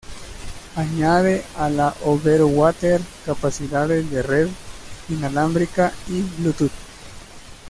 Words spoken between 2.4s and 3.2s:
Water